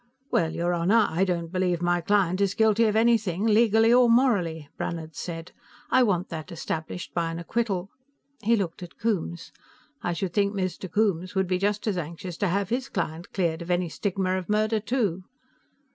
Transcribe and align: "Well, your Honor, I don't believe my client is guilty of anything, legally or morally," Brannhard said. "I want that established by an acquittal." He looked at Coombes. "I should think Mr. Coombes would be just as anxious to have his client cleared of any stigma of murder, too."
"Well, 0.31 0.51
your 0.51 0.73
Honor, 0.73 1.05
I 1.11 1.23
don't 1.23 1.51
believe 1.51 1.79
my 1.79 2.01
client 2.01 2.41
is 2.41 2.55
guilty 2.55 2.85
of 2.85 2.95
anything, 2.95 3.45
legally 3.45 3.93
or 3.93 4.09
morally," 4.09 4.67
Brannhard 4.75 5.15
said. 5.15 5.51
"I 5.91 6.01
want 6.01 6.29
that 6.29 6.51
established 6.51 7.13
by 7.13 7.29
an 7.29 7.37
acquittal." 7.37 7.91
He 8.41 8.55
looked 8.55 8.81
at 8.81 8.97
Coombes. 8.97 9.51
"I 10.01 10.13
should 10.13 10.33
think 10.33 10.55
Mr. 10.55 10.91
Coombes 10.91 11.35
would 11.35 11.45
be 11.47 11.59
just 11.59 11.85
as 11.85 11.99
anxious 11.99 12.35
to 12.37 12.47
have 12.47 12.69
his 12.69 12.89
client 12.89 13.31
cleared 13.31 13.61
of 13.61 13.69
any 13.69 13.89
stigma 13.89 14.35
of 14.39 14.49
murder, 14.49 14.79
too." 14.79 15.23